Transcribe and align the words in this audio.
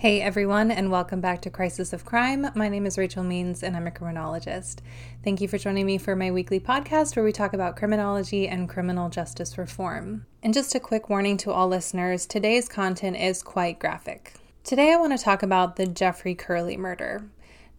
Hey 0.00 0.22
everyone, 0.22 0.70
and 0.70 0.92
welcome 0.92 1.20
back 1.20 1.42
to 1.42 1.50
Crisis 1.50 1.92
of 1.92 2.04
Crime. 2.04 2.46
My 2.54 2.68
name 2.68 2.86
is 2.86 2.96
Rachel 2.96 3.24
Means, 3.24 3.64
and 3.64 3.76
I'm 3.76 3.88
a 3.88 3.90
criminologist. 3.90 4.80
Thank 5.24 5.40
you 5.40 5.48
for 5.48 5.58
joining 5.58 5.86
me 5.86 5.98
for 5.98 6.14
my 6.14 6.30
weekly 6.30 6.60
podcast 6.60 7.16
where 7.16 7.24
we 7.24 7.32
talk 7.32 7.52
about 7.52 7.74
criminology 7.74 8.46
and 8.46 8.68
criminal 8.68 9.08
justice 9.08 9.58
reform. 9.58 10.24
And 10.40 10.54
just 10.54 10.76
a 10.76 10.78
quick 10.78 11.08
warning 11.08 11.36
to 11.38 11.50
all 11.50 11.66
listeners 11.66 12.26
today's 12.26 12.68
content 12.68 13.16
is 13.16 13.42
quite 13.42 13.80
graphic. 13.80 14.34
Today 14.62 14.92
I 14.92 14.98
want 14.98 15.18
to 15.18 15.24
talk 15.24 15.42
about 15.42 15.74
the 15.74 15.88
Jeffrey 15.88 16.36
Curley 16.36 16.76
murder. 16.76 17.28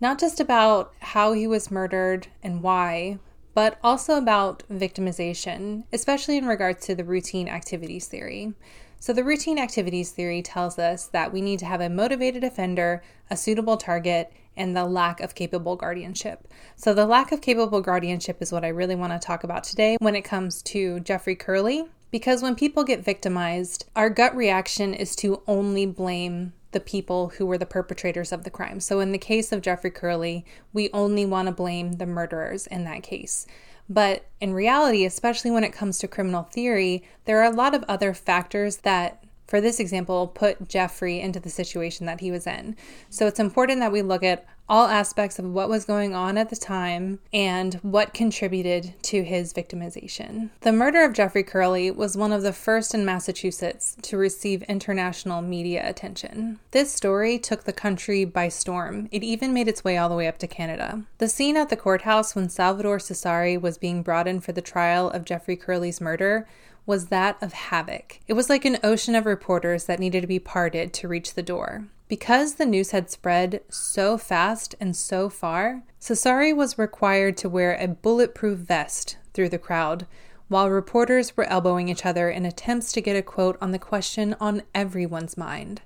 Not 0.01 0.19
just 0.19 0.41
about 0.41 0.93
how 0.99 1.31
he 1.31 1.47
was 1.47 1.71
murdered 1.71 2.27
and 2.43 2.61
why, 2.61 3.19
but 3.53 3.79
also 3.81 4.17
about 4.17 4.63
victimization, 4.69 5.85
especially 5.93 6.35
in 6.35 6.47
regards 6.47 6.85
to 6.87 6.95
the 6.95 7.05
routine 7.05 7.47
activities 7.47 8.07
theory. 8.07 8.55
So, 9.01 9.13
the 9.13 9.23
routine 9.23 9.57
activities 9.57 10.11
theory 10.11 10.41
tells 10.41 10.77
us 10.77 11.05
that 11.07 11.31
we 11.31 11.41
need 11.41 11.59
to 11.59 11.65
have 11.65 11.79
a 11.79 11.89
motivated 11.89 12.43
offender, 12.43 13.01
a 13.29 13.37
suitable 13.37 13.77
target, 13.77 14.33
and 14.57 14.75
the 14.75 14.83
lack 14.83 15.21
of 15.21 15.35
capable 15.35 15.77
guardianship. 15.77 16.47
So, 16.75 16.93
the 16.93 17.05
lack 17.05 17.31
of 17.31 17.39
capable 17.39 17.79
guardianship 17.79 18.41
is 18.41 18.51
what 18.51 18.65
I 18.65 18.69
really 18.69 18.95
want 18.95 19.13
to 19.13 19.25
talk 19.25 19.45
about 19.45 19.63
today 19.63 19.95
when 20.01 20.15
it 20.15 20.23
comes 20.23 20.61
to 20.63 20.99
Jeffrey 20.99 21.35
Curley. 21.35 21.85
Because 22.11 22.41
when 22.41 22.55
people 22.55 22.83
get 22.83 23.05
victimized, 23.05 23.85
our 23.95 24.09
gut 24.09 24.35
reaction 24.35 24.93
is 24.93 25.15
to 25.17 25.43
only 25.47 25.85
blame 25.85 26.53
the 26.71 26.79
people 26.79 27.29
who 27.29 27.45
were 27.45 27.57
the 27.57 27.65
perpetrators 27.65 28.31
of 28.31 28.43
the 28.43 28.49
crime. 28.49 28.81
So, 28.81 28.99
in 28.99 29.13
the 29.13 29.17
case 29.17 29.53
of 29.53 29.61
Jeffrey 29.61 29.91
Curley, 29.91 30.45
we 30.73 30.89
only 30.91 31.25
want 31.25 31.47
to 31.47 31.53
blame 31.53 31.93
the 31.93 32.05
murderers 32.05 32.67
in 32.67 32.83
that 32.83 33.03
case. 33.03 33.47
But 33.89 34.25
in 34.39 34.53
reality, 34.53 35.03
especially 35.03 35.49
when 35.49 35.63
it 35.63 35.73
comes 35.73 35.97
to 35.99 36.07
criminal 36.07 36.43
theory, 36.43 37.03
there 37.25 37.39
are 37.39 37.51
a 37.51 37.55
lot 37.55 37.73
of 37.73 37.83
other 37.87 38.13
factors 38.13 38.77
that 38.77 39.23
for 39.49 39.59
this 39.59 39.79
example, 39.79 40.27
put 40.27 40.69
Jeffrey 40.69 41.19
into 41.19 41.39
the 41.39 41.49
situation 41.49 42.05
that 42.05 42.19
he 42.19 42.29
was 42.29 42.45
in. 42.45 42.75
So 43.09 43.25
it's 43.25 43.39
important 43.39 43.79
that 43.79 43.91
we 43.91 44.03
look 44.03 44.21
at 44.21 44.45
all 44.69 44.85
aspects 44.85 45.39
of 45.39 45.45
what 45.45 45.67
was 45.67 45.85
going 45.85 46.13
on 46.13 46.37
at 46.37 46.51
the 46.51 46.55
time 46.55 47.17
and 47.33 47.73
what 47.81 48.13
contributed 48.13 48.93
to 49.01 49.23
his 49.23 49.51
victimization. 49.51 50.51
The 50.61 50.71
murder 50.71 51.03
of 51.03 51.13
Jeffrey 51.13 51.41
Curley 51.41 51.89
was 51.89 52.15
one 52.15 52.31
of 52.31 52.43
the 52.43 52.53
first 52.53 52.93
in 52.93 53.03
Massachusetts 53.03 53.97
to 54.03 54.17
receive 54.17 54.61
international 54.63 55.41
media 55.41 55.89
attention. 55.89 56.59
This 56.69 56.93
story 56.93 57.39
took 57.39 57.63
the 57.63 57.73
country 57.73 58.25
by 58.25 58.49
storm. 58.49 59.09
It 59.11 59.23
even 59.23 59.51
made 59.51 59.67
its 59.67 59.83
way 59.83 59.97
all 59.97 60.09
the 60.09 60.15
way 60.15 60.27
up 60.27 60.37
to 60.37 60.47
Canada. 60.47 61.03
The 61.17 61.27
scene 61.27 61.57
at 61.57 61.69
the 61.69 61.75
courthouse 61.75 62.35
when 62.35 62.49
Salvador 62.49 62.99
Cesari 62.99 63.59
was 63.59 63.79
being 63.79 64.03
brought 64.03 64.27
in 64.27 64.39
for 64.39 64.51
the 64.51 64.61
trial 64.61 65.09
of 65.09 65.25
Jeffrey 65.25 65.55
Curley's 65.55 65.99
murder 65.99 66.47
was 66.89 67.09
that 67.09 67.37
of 67.39 67.53
havoc. 67.53 68.19
It 68.27 68.33
was 68.33 68.49
like 68.49 68.65
an 68.65 68.79
ocean 68.83 69.13
of 69.13 69.27
reporters 69.27 69.85
that 69.85 69.99
needed 69.99 70.21
to 70.21 70.27
be 70.27 70.39
parted 70.39 70.91
to 70.93 71.07
reach 71.07 71.35
the 71.35 71.43
door. 71.43 71.85
Because 72.07 72.55
the 72.55 72.65
news 72.65 72.89
had 72.89 73.11
spread 73.11 73.61
so 73.69 74.17
fast 74.17 74.73
and 74.79 74.95
so 74.95 75.29
far, 75.29 75.83
Cesari 76.01 76.51
was 76.51 76.79
required 76.79 77.37
to 77.37 77.47
wear 77.47 77.75
a 77.75 77.87
bulletproof 77.87 78.57
vest 78.57 79.17
through 79.35 79.49
the 79.49 79.59
crowd, 79.59 80.07
while 80.47 80.67
reporters 80.71 81.37
were 81.37 81.43
elbowing 81.43 81.89
each 81.89 82.07
other 82.07 82.27
in 82.27 82.43
attempts 82.43 82.91
to 82.93 83.01
get 83.01 83.15
a 83.15 83.21
quote 83.21 83.59
on 83.61 83.69
the 83.69 83.77
question 83.77 84.35
on 84.39 84.63
everyone's 84.73 85.37
mind 85.37 85.83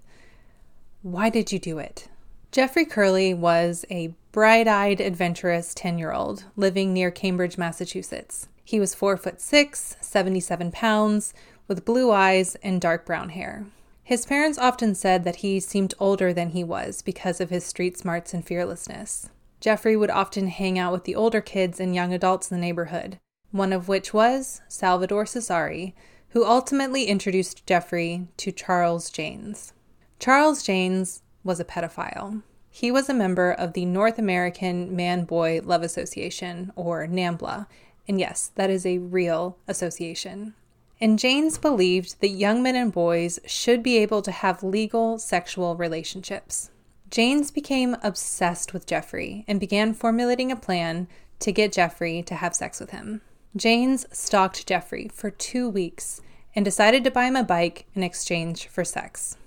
Why 1.01 1.29
did 1.29 1.51
you 1.51 1.59
do 1.59 1.79
it? 1.79 2.07
Jeffrey 2.53 2.85
Curley 2.85 3.33
was 3.33 3.83
a 3.89 4.13
bright 4.31 4.69
eyed, 4.69 5.01
adventurous 5.01 5.73
10 5.73 5.97
year 5.97 6.13
old 6.13 6.45
living 6.55 6.93
near 6.93 7.11
Cambridge, 7.11 7.57
Massachusetts. 7.57 8.47
He 8.63 8.79
was 8.79 8.95
4 8.95 9.17
foot 9.17 9.41
6, 9.41 9.97
77 9.99 10.71
pounds, 10.71 11.33
with 11.67 11.85
blue 11.85 12.11
eyes 12.11 12.55
and 12.63 12.79
dark 12.79 13.05
brown 13.05 13.29
hair. 13.29 13.65
His 14.03 14.25
parents 14.25 14.57
often 14.57 14.95
said 14.95 15.23
that 15.23 15.37
he 15.37 15.59
seemed 15.59 15.93
older 15.99 16.33
than 16.33 16.49
he 16.49 16.63
was 16.63 17.01
because 17.01 17.39
of 17.39 17.49
his 17.49 17.65
street 17.65 17.97
smarts 17.97 18.33
and 18.33 18.45
fearlessness. 18.45 19.29
Jeffrey 19.61 19.95
would 19.95 20.09
often 20.09 20.47
hang 20.47 20.77
out 20.77 20.91
with 20.91 21.05
the 21.05 21.15
older 21.15 21.39
kids 21.39 21.79
and 21.79 21.95
young 21.95 22.13
adults 22.13 22.51
in 22.51 22.57
the 22.57 22.61
neighborhood, 22.61 23.17
one 23.51 23.71
of 23.71 23.87
which 23.87 24.13
was 24.13 24.61
Salvador 24.67 25.23
Cesari, 25.23 25.93
who 26.29 26.45
ultimately 26.45 27.05
introduced 27.05 27.65
Jeffrey 27.65 28.27
to 28.37 28.51
Charles 28.51 29.09
Jaynes. 29.09 29.71
Charles 30.19 30.63
Jaynes 30.63 31.21
was 31.43 31.59
a 31.59 31.65
pedophile. 31.65 32.41
He 32.69 32.91
was 32.91 33.07
a 33.07 33.13
member 33.13 33.51
of 33.51 33.73
the 33.73 33.85
North 33.85 34.17
American 34.17 34.95
Man 34.95 35.25
Boy 35.25 35.61
Love 35.63 35.83
Association, 35.83 36.73
or 36.75 37.05
NAMBLA, 37.07 37.67
and 38.07 38.19
yes, 38.19 38.51
that 38.55 38.69
is 38.69 38.85
a 38.85 38.97
real 38.97 39.57
association. 39.67 40.53
And 40.99 41.19
Jaynes 41.19 41.57
believed 41.57 42.21
that 42.21 42.29
young 42.29 42.63
men 42.63 42.75
and 42.75 42.91
boys 42.91 43.39
should 43.45 43.83
be 43.83 43.97
able 43.97 44.21
to 44.21 44.31
have 44.31 44.63
legal 44.63 45.17
sexual 45.17 45.75
relationships. 45.75 46.69
Jaynes 47.09 47.51
became 47.51 47.97
obsessed 48.01 48.73
with 48.73 48.85
Jeffrey 48.85 49.43
and 49.47 49.59
began 49.59 49.93
formulating 49.93 50.51
a 50.51 50.55
plan 50.55 51.07
to 51.39 51.51
get 51.51 51.73
Jeffrey 51.73 52.23
to 52.23 52.35
have 52.35 52.55
sex 52.55 52.79
with 52.79 52.91
him. 52.91 53.21
Jaynes 53.55 54.05
stalked 54.11 54.65
Jeffrey 54.65 55.09
for 55.13 55.29
two 55.29 55.69
weeks 55.69 56.21
and 56.55 56.65
decided 56.65 57.03
to 57.03 57.11
buy 57.11 57.25
him 57.25 57.35
a 57.35 57.43
bike 57.43 57.85
in 57.93 58.01
exchange 58.01 58.67
for 58.67 58.83
sex. 58.83 59.37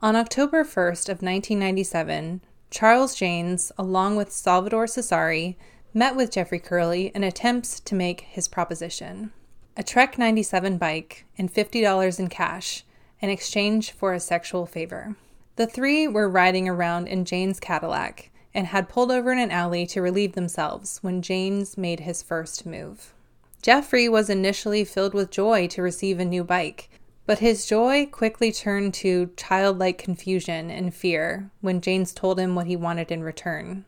On 0.00 0.16
October 0.16 0.64
1st 0.64 1.08
of 1.08 1.22
1997, 1.22 2.40
Charles 2.70 3.14
Jaynes, 3.14 3.70
along 3.78 4.16
with 4.16 4.32
Salvador 4.32 4.86
Cesari, 4.86 5.56
met 5.94 6.16
with 6.16 6.30
Jeffrey 6.30 6.58
Curley 6.58 7.12
in 7.14 7.22
attempts 7.22 7.78
to 7.80 7.94
make 7.94 8.22
his 8.22 8.48
proposition. 8.48 9.32
A 9.76 9.82
Trek 9.82 10.18
97 10.18 10.78
bike 10.78 11.26
and 11.36 11.52
$50 11.52 12.18
in 12.18 12.28
cash 12.28 12.84
in 13.20 13.30
exchange 13.30 13.92
for 13.92 14.12
a 14.12 14.20
sexual 14.20 14.66
favor. 14.66 15.16
The 15.56 15.66
three 15.66 16.08
were 16.08 16.28
riding 16.28 16.68
around 16.68 17.08
in 17.08 17.24
Jaynes' 17.24 17.60
Cadillac 17.60 18.30
and 18.54 18.68
had 18.68 18.88
pulled 18.88 19.10
over 19.10 19.32
in 19.32 19.38
an 19.38 19.50
alley 19.50 19.86
to 19.86 20.02
relieve 20.02 20.32
themselves 20.32 20.98
when 21.02 21.22
Jaynes 21.22 21.76
made 21.76 22.00
his 22.00 22.22
first 22.22 22.66
move. 22.66 23.14
Jeffrey 23.62 24.08
was 24.08 24.28
initially 24.28 24.84
filled 24.84 25.14
with 25.14 25.30
joy 25.30 25.68
to 25.68 25.82
receive 25.82 26.18
a 26.18 26.24
new 26.24 26.42
bike, 26.42 26.90
but 27.26 27.38
his 27.38 27.66
joy 27.66 28.06
quickly 28.06 28.50
turned 28.50 28.92
to 28.94 29.30
childlike 29.36 29.98
confusion 29.98 30.70
and 30.70 30.94
fear 30.94 31.50
when 31.60 31.80
Jaynes 31.80 32.12
told 32.12 32.40
him 32.40 32.54
what 32.54 32.66
he 32.66 32.76
wanted 32.76 33.12
in 33.12 33.22
return. 33.22 33.84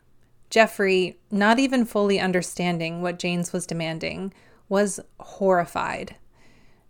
Jeffrey, 0.54 1.18
not 1.32 1.58
even 1.58 1.84
fully 1.84 2.20
understanding 2.20 3.02
what 3.02 3.18
Jaynes 3.18 3.52
was 3.52 3.66
demanding, 3.66 4.32
was 4.68 5.00
horrified. 5.18 6.14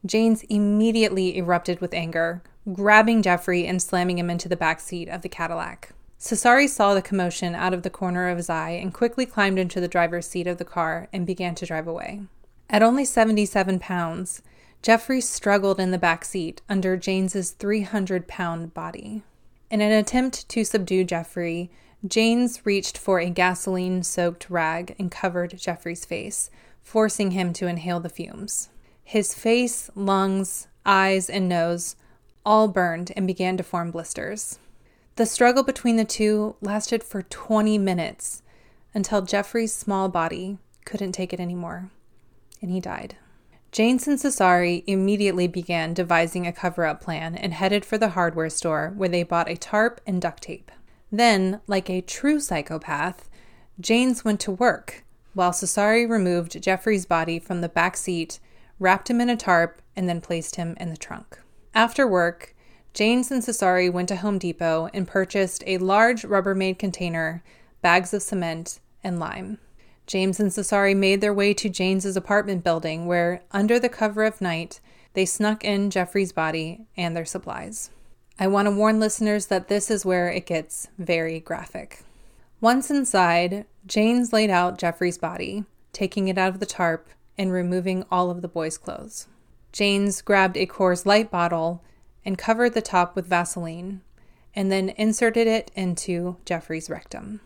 Jaynes 0.04 0.42
immediately 0.50 1.38
erupted 1.38 1.80
with 1.80 1.94
anger, 1.94 2.42
grabbing 2.74 3.22
Jeffrey 3.22 3.66
and 3.66 3.80
slamming 3.80 4.18
him 4.18 4.28
into 4.28 4.50
the 4.50 4.54
back 4.54 4.80
seat 4.80 5.08
of 5.08 5.22
the 5.22 5.30
Cadillac. 5.30 5.92
Cesari 6.20 6.68
saw 6.68 6.92
the 6.92 7.00
commotion 7.00 7.54
out 7.54 7.72
of 7.72 7.84
the 7.84 7.88
corner 7.88 8.28
of 8.28 8.36
his 8.36 8.50
eye 8.50 8.72
and 8.72 8.92
quickly 8.92 9.24
climbed 9.24 9.58
into 9.58 9.80
the 9.80 9.88
driver's 9.88 10.28
seat 10.28 10.46
of 10.46 10.58
the 10.58 10.66
car 10.66 11.08
and 11.10 11.26
began 11.26 11.54
to 11.54 11.64
drive 11.64 11.86
away. 11.86 12.20
At 12.68 12.82
only 12.82 13.06
77 13.06 13.78
pounds, 13.78 14.42
Jeffrey 14.82 15.22
struggled 15.22 15.80
in 15.80 15.90
the 15.90 15.96
back 15.96 16.26
seat 16.26 16.60
under 16.68 16.98
Jaynes's 16.98 17.52
300 17.52 18.28
pound 18.28 18.74
body. 18.74 19.22
In 19.70 19.80
an 19.80 19.92
attempt 19.92 20.50
to 20.50 20.64
subdue 20.64 21.04
Jeffrey, 21.04 21.70
Jaynes 22.06 22.66
reached 22.66 22.98
for 22.98 23.18
a 23.18 23.30
gasoline 23.30 24.02
soaked 24.02 24.50
rag 24.50 24.94
and 24.98 25.10
covered 25.10 25.56
Jeffrey's 25.56 26.04
face, 26.04 26.50
forcing 26.82 27.30
him 27.30 27.54
to 27.54 27.66
inhale 27.66 28.00
the 28.00 28.10
fumes. 28.10 28.68
His 29.02 29.32
face, 29.32 29.90
lungs, 29.94 30.66
eyes, 30.84 31.30
and 31.30 31.48
nose 31.48 31.96
all 32.44 32.68
burned 32.68 33.10
and 33.16 33.26
began 33.26 33.56
to 33.56 33.62
form 33.62 33.90
blisters. 33.90 34.58
The 35.16 35.24
struggle 35.24 35.62
between 35.62 35.96
the 35.96 36.04
two 36.04 36.56
lasted 36.60 37.02
for 37.02 37.22
20 37.22 37.78
minutes 37.78 38.42
until 38.92 39.22
Jeffrey's 39.22 39.72
small 39.72 40.08
body 40.08 40.58
couldn't 40.84 41.12
take 41.12 41.32
it 41.32 41.40
anymore, 41.40 41.90
and 42.60 42.70
he 42.70 42.80
died. 42.80 43.16
Jaynes 43.72 44.06
and 44.06 44.18
Cesari 44.18 44.84
immediately 44.86 45.48
began 45.48 45.94
devising 45.94 46.46
a 46.46 46.52
cover 46.52 46.84
up 46.84 47.00
plan 47.00 47.34
and 47.34 47.54
headed 47.54 47.84
for 47.84 47.96
the 47.96 48.10
hardware 48.10 48.50
store 48.50 48.92
where 48.94 49.08
they 49.08 49.22
bought 49.22 49.48
a 49.48 49.56
tarp 49.56 50.00
and 50.06 50.20
duct 50.20 50.42
tape. 50.42 50.70
Then, 51.16 51.60
like 51.68 51.88
a 51.88 52.00
true 52.00 52.40
psychopath, 52.40 53.28
Jaynes 53.80 54.24
went 54.24 54.40
to 54.40 54.50
work 54.50 55.04
while 55.32 55.52
Cesari 55.52 56.10
removed 56.10 56.60
Jeffrey's 56.60 57.06
body 57.06 57.38
from 57.38 57.60
the 57.60 57.68
back 57.68 57.96
seat, 57.96 58.40
wrapped 58.80 59.08
him 59.08 59.20
in 59.20 59.30
a 59.30 59.36
tarp, 59.36 59.80
and 59.94 60.08
then 60.08 60.20
placed 60.20 60.56
him 60.56 60.76
in 60.80 60.90
the 60.90 60.96
trunk. 60.96 61.38
After 61.72 62.04
work, 62.04 62.56
Jaynes 62.94 63.30
and 63.30 63.44
Cesari 63.44 63.92
went 63.92 64.08
to 64.08 64.16
Home 64.16 64.38
Depot 64.38 64.90
and 64.92 65.06
purchased 65.06 65.62
a 65.68 65.78
large 65.78 66.22
Rubbermaid 66.22 66.80
container, 66.80 67.44
bags 67.80 68.12
of 68.12 68.20
cement, 68.20 68.80
and 69.04 69.20
lime. 69.20 69.58
Jaynes 70.08 70.40
and 70.40 70.50
Cesari 70.50 70.96
made 70.96 71.20
their 71.20 71.32
way 71.32 71.54
to 71.54 71.70
Jaynes's 71.70 72.16
apartment 72.16 72.64
building 72.64 73.06
where, 73.06 73.42
under 73.52 73.78
the 73.78 73.88
cover 73.88 74.24
of 74.24 74.40
night, 74.40 74.80
they 75.12 75.24
snuck 75.24 75.64
in 75.64 75.90
Jeffrey's 75.90 76.32
body 76.32 76.86
and 76.96 77.16
their 77.16 77.24
supplies. 77.24 77.90
I 78.36 78.48
want 78.48 78.66
to 78.66 78.74
warn 78.74 78.98
listeners 78.98 79.46
that 79.46 79.68
this 79.68 79.90
is 79.90 80.04
where 80.04 80.28
it 80.28 80.46
gets 80.46 80.88
very 80.98 81.38
graphic. 81.38 82.02
Once 82.60 82.90
inside, 82.90 83.64
Jaynes 83.86 84.32
laid 84.32 84.50
out 84.50 84.78
Jeffrey's 84.78 85.18
body, 85.18 85.64
taking 85.92 86.26
it 86.26 86.36
out 86.36 86.48
of 86.48 86.58
the 86.58 86.66
tarp 86.66 87.08
and 87.38 87.52
removing 87.52 88.04
all 88.10 88.30
of 88.30 88.42
the 88.42 88.48
boy's 88.48 88.76
clothes. 88.76 89.28
Jaynes 89.72 90.20
grabbed 90.20 90.56
a 90.56 90.66
Coors 90.66 91.06
Light 91.06 91.30
bottle 91.30 91.82
and 92.24 92.36
covered 92.36 92.74
the 92.74 92.82
top 92.82 93.14
with 93.14 93.26
Vaseline, 93.26 94.00
and 94.54 94.70
then 94.72 94.88
inserted 94.90 95.46
it 95.46 95.70
into 95.76 96.36
Jeffrey's 96.44 96.90
rectum. 96.90 97.40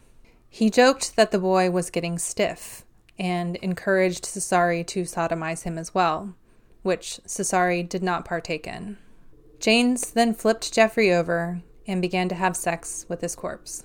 He 0.49 0.71
joked 0.71 1.17
that 1.17 1.33
the 1.33 1.39
boy 1.39 1.71
was 1.71 1.91
getting 1.91 2.19
stiff 2.19 2.85
and 3.19 3.57
encouraged 3.57 4.25
Cesare 4.25 4.85
to 4.85 5.03
sodomize 5.03 5.65
him 5.65 5.77
as 5.77 5.95
well, 5.95 6.35
which 6.83 7.21
Cesare 7.27 7.83
did 7.83 8.03
not 8.03 8.25
partake 8.25 8.67
in. 8.67 8.97
Jaynes 9.61 10.13
then 10.13 10.35
flipped 10.35 10.73
Jeffrey 10.73 11.13
over 11.13 11.63
and 11.87 12.01
began 12.01 12.29
to 12.29 12.35
have 12.35 12.57
sex 12.57 13.07
with 13.09 13.21
his 13.21 13.35
corpse, 13.35 13.85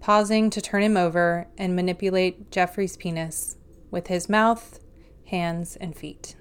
pausing 0.00 0.50
to 0.50 0.60
turn 0.60 0.82
him 0.82 0.96
over 0.96 1.48
and 1.58 1.74
manipulate 1.74 2.50
Jeffrey's 2.50 2.96
penis 2.96 3.56
with 3.90 4.06
his 4.06 4.28
mouth, 4.28 4.78
hands, 5.26 5.76
and 5.76 5.96
feet. 5.96 6.36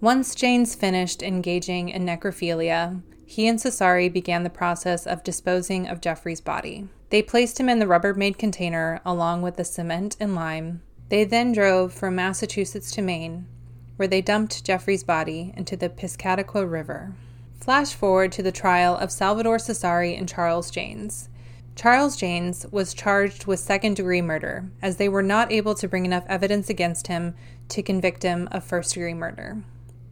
Once 0.00 0.34
Jaynes 0.34 0.74
finished 0.74 1.22
engaging 1.22 1.88
in 1.88 2.04
necrophilia, 2.04 3.02
he 3.24 3.46
and 3.46 3.58
Cesare 3.60 4.10
began 4.10 4.42
the 4.42 4.50
process 4.50 5.06
of 5.06 5.22
disposing 5.22 5.88
of 5.88 6.00
Jeffrey's 6.00 6.40
body. 6.40 6.88
They 7.08 7.22
placed 7.22 7.58
him 7.58 7.68
in 7.68 7.78
the 7.78 7.86
Rubbermaid 7.86 8.36
container 8.36 9.00
along 9.06 9.42
with 9.42 9.56
the 9.56 9.64
cement 9.64 10.16
and 10.20 10.34
lime. 10.34 10.82
They 11.08 11.24
then 11.24 11.52
drove 11.52 11.94
from 11.94 12.16
Massachusetts 12.16 12.90
to 12.92 13.02
Maine, 13.02 13.46
where 14.02 14.08
they 14.08 14.20
dumped 14.20 14.64
Jeffrey's 14.64 15.04
body 15.04 15.54
into 15.56 15.76
the 15.76 15.88
Piscataqua 15.88 16.68
River. 16.68 17.12
Flash 17.60 17.94
forward 17.94 18.32
to 18.32 18.42
the 18.42 18.50
trial 18.50 18.96
of 18.96 19.12
Salvador 19.12 19.58
Cesari 19.58 20.18
and 20.18 20.28
Charles 20.28 20.72
Jaynes. 20.72 21.28
Charles 21.76 22.16
Jaynes 22.16 22.66
was 22.72 22.94
charged 22.94 23.46
with 23.46 23.60
second 23.60 23.94
degree 23.94 24.20
murder, 24.20 24.64
as 24.82 24.96
they 24.96 25.08
were 25.08 25.22
not 25.22 25.52
able 25.52 25.76
to 25.76 25.86
bring 25.86 26.04
enough 26.04 26.24
evidence 26.26 26.68
against 26.68 27.06
him 27.06 27.36
to 27.68 27.80
convict 27.80 28.24
him 28.24 28.48
of 28.50 28.64
first 28.64 28.94
degree 28.94 29.14
murder. 29.14 29.62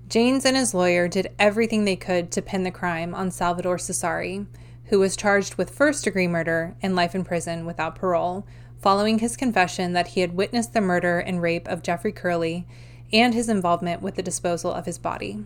Jaynes 0.09 0.45
and 0.45 0.57
his 0.57 0.73
lawyer 0.73 1.09
did 1.09 1.35
everything 1.37 1.85
they 1.85 1.97
could 1.97 2.31
to 2.31 2.41
pin 2.41 2.63
the 2.63 2.71
crime 2.71 3.13
on 3.13 3.33
Salvador 3.33 3.77
Cesari, 3.77 4.47
who 4.85 5.01
was 5.01 5.17
charged 5.17 5.57
with 5.57 5.71
first 5.71 6.05
degree 6.05 6.29
murder 6.29 6.77
and 6.81 6.95
life 6.95 7.17
in 7.17 7.25
prison 7.25 7.67
without 7.67 7.97
parole, 7.97 8.47
following 8.81 9.19
his 9.19 9.37
confession 9.37 9.95
that 9.95 10.09
he 10.09 10.21
had 10.21 10.37
witnessed 10.37 10.75
the 10.75 10.81
murder 10.81 11.19
and 11.19 11.43
rape 11.43 11.67
of 11.67 11.83
Jeffrey 11.83 12.13
Curley 12.13 12.69
and 13.13 13.35
his 13.35 13.49
involvement 13.49 14.03
with 14.03 14.15
the 14.15 14.23
disposal 14.23 14.73
of 14.73 14.87
his 14.87 14.99
body. 14.99 15.45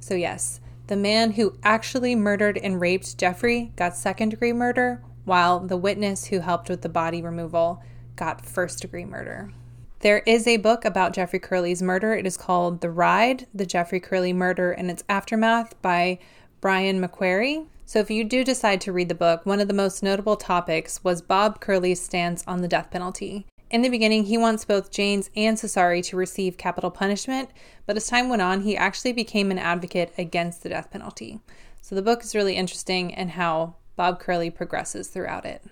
So, 0.00 0.14
yes, 0.14 0.60
the 0.86 0.96
man 0.96 1.32
who 1.32 1.58
actually 1.62 2.14
murdered 2.14 2.58
and 2.58 2.80
raped 2.80 3.18
Jeffrey 3.18 3.72
got 3.76 3.96
second 3.96 4.30
degree 4.30 4.52
murder, 4.52 5.02
while 5.24 5.60
the 5.60 5.76
witness 5.76 6.26
who 6.26 6.40
helped 6.40 6.70
with 6.70 6.82
the 6.82 6.88
body 6.88 7.20
removal 7.20 7.82
got 8.16 8.44
first 8.44 8.80
degree 8.80 9.04
murder. 9.04 9.52
There 10.00 10.20
is 10.20 10.46
a 10.46 10.58
book 10.58 10.84
about 10.84 11.12
Jeffrey 11.12 11.40
Curley's 11.40 11.82
murder. 11.82 12.14
It 12.14 12.26
is 12.26 12.36
called 12.36 12.80
The 12.80 12.90
Ride 12.90 13.46
The 13.52 13.66
Jeffrey 13.66 14.00
Curley 14.00 14.32
Murder 14.32 14.72
and 14.72 14.90
Its 14.90 15.02
Aftermath 15.08 15.80
by 15.82 16.20
Brian 16.60 17.00
MacQuarrie. 17.00 17.66
So, 17.84 17.98
if 17.98 18.10
you 18.10 18.22
do 18.22 18.44
decide 18.44 18.80
to 18.82 18.92
read 18.92 19.08
the 19.08 19.14
book, 19.14 19.44
one 19.44 19.60
of 19.60 19.68
the 19.68 19.74
most 19.74 20.02
notable 20.02 20.36
topics 20.36 21.02
was 21.02 21.20
Bob 21.20 21.60
Curley's 21.60 22.00
stance 22.00 22.44
on 22.46 22.62
the 22.62 22.68
death 22.68 22.90
penalty. 22.90 23.46
In 23.70 23.82
the 23.82 23.90
beginning, 23.90 24.24
he 24.24 24.38
wants 24.38 24.64
both 24.64 24.90
Jaynes 24.90 25.28
and 25.36 25.58
Cesare 25.58 26.02
to 26.02 26.16
receive 26.16 26.56
capital 26.56 26.90
punishment, 26.90 27.50
but 27.84 27.96
as 27.96 28.06
time 28.06 28.30
went 28.30 28.40
on, 28.40 28.62
he 28.62 28.76
actually 28.76 29.12
became 29.12 29.50
an 29.50 29.58
advocate 29.58 30.12
against 30.16 30.62
the 30.62 30.70
death 30.70 30.90
penalty. 30.90 31.40
So, 31.82 31.94
the 31.94 32.02
book 32.02 32.22
is 32.22 32.34
really 32.34 32.56
interesting 32.56 33.14
and 33.14 33.32
how 33.32 33.74
Bob 33.94 34.20
Curley 34.20 34.50
progresses 34.50 35.08
throughout 35.08 35.44
it. 35.44 35.62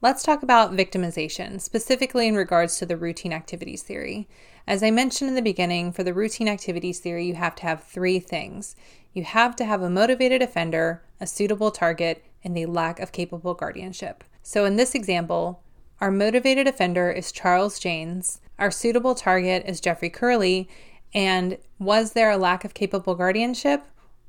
Let's 0.00 0.22
talk 0.22 0.42
about 0.42 0.72
victimization, 0.72 1.60
specifically 1.60 2.28
in 2.28 2.34
regards 2.34 2.76
to 2.78 2.86
the 2.86 2.96
routine 2.96 3.32
activities 3.32 3.82
theory. 3.82 4.28
As 4.66 4.82
I 4.82 4.90
mentioned 4.90 5.28
in 5.28 5.34
the 5.34 5.40
beginning, 5.40 5.92
for 5.92 6.02
the 6.02 6.12
routine 6.12 6.48
activities 6.48 6.98
theory, 6.98 7.26
you 7.26 7.34
have 7.34 7.54
to 7.56 7.62
have 7.62 7.84
three 7.84 8.18
things. 8.18 8.76
You 9.14 9.24
have 9.24 9.56
to 9.56 9.64
have 9.64 9.80
a 9.80 9.88
motivated 9.88 10.42
offender, 10.42 11.02
a 11.20 11.26
suitable 11.26 11.70
target, 11.70 12.22
and 12.42 12.58
a 12.58 12.66
lack 12.66 13.00
of 13.00 13.12
capable 13.12 13.54
guardianship. 13.54 14.24
So 14.42 14.66
in 14.66 14.76
this 14.76 14.94
example, 14.94 15.62
our 16.00 16.10
motivated 16.10 16.66
offender 16.66 17.10
is 17.10 17.32
Charles 17.32 17.78
Jaynes, 17.78 18.40
our 18.58 18.70
suitable 18.70 19.14
target 19.14 19.64
is 19.66 19.80
Jeffrey 19.80 20.10
Curley, 20.10 20.68
and 21.14 21.58
was 21.78 22.12
there 22.12 22.30
a 22.30 22.36
lack 22.36 22.64
of 22.64 22.74
capable 22.74 23.14
guardianship? 23.14 23.84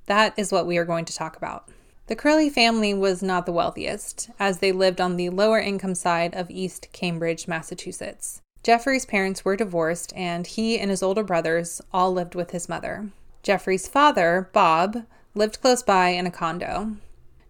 That 0.06 0.34
is 0.38 0.52
what 0.52 0.68
we 0.68 0.78
are 0.78 0.86
going 0.86 1.06
to 1.06 1.16
talk 1.16 1.36
about. 1.36 1.70
The 2.08 2.16
Curley 2.16 2.50
family 2.50 2.94
was 2.94 3.24
not 3.24 3.48
the 3.48 3.52
wealthiest, 3.52 4.30
as 4.40 4.60
they 4.60 4.72
lived 4.72 5.02
on 5.02 5.16
the 5.16 5.30
lower 5.30 5.60
income 5.60 5.96
side 5.96 6.36
of 6.36 6.52
East 6.52 6.88
Cambridge, 6.92 7.48
Massachusetts. 7.48 8.42
Jeffrey's 8.64 9.06
parents 9.06 9.44
were 9.44 9.56
divorced, 9.56 10.14
and 10.16 10.46
he 10.46 10.80
and 10.80 10.92
his 10.92 11.02
older 11.02 11.24
brothers 11.24 11.82
all 11.92 12.14
lived 12.14 12.36
with 12.36 12.52
his 12.52 12.70
mother. 12.70 13.10
Jeffrey's 13.42 13.88
father, 13.88 14.50
Bob, 14.54 15.06
lived 15.34 15.62
close 15.62 15.82
by 15.82 16.10
in 16.10 16.28
a 16.28 16.32
condo. 16.32 16.98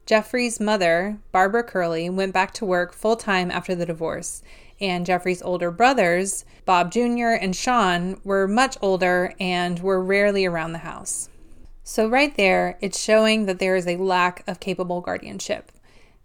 Jeffrey's 0.05 0.59
mother, 0.59 1.17
Barbara 1.31 1.63
Curley, 1.63 2.11
went 2.11 2.31
back 2.31 2.53
to 2.53 2.65
work 2.65 2.93
full 2.93 3.15
time 3.15 3.49
after 3.49 3.73
the 3.73 3.87
divorce, 3.87 4.43
and 4.79 5.03
Jeffrey's 5.03 5.41
older 5.41 5.71
brothers, 5.71 6.45
Bob 6.63 6.91
Jr. 6.91 7.33
and 7.41 7.55
Sean, 7.55 8.19
were 8.23 8.47
much 8.47 8.77
older 8.83 9.33
and 9.39 9.79
were 9.79 10.03
rarely 10.03 10.45
around 10.45 10.73
the 10.73 10.79
house. 10.79 11.29
So, 11.83 12.07
right 12.07 12.35
there, 12.37 12.77
it's 12.81 13.01
showing 13.01 13.47
that 13.47 13.57
there 13.57 13.75
is 13.75 13.87
a 13.87 13.97
lack 13.97 14.43
of 14.47 14.59
capable 14.59 15.01
guardianship. 15.01 15.71